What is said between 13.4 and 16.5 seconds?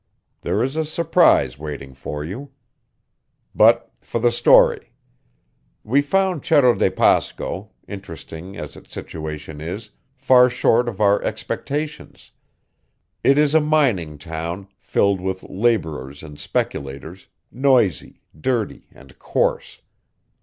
a mining town, filled with laborers and